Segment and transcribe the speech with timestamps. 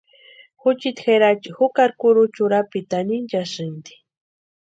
[0.61, 3.91] Juchiti Jerachi jukari kurucha urapiti anhinchasïnti.